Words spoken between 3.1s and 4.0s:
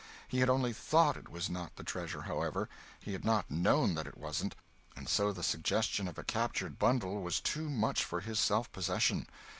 had not known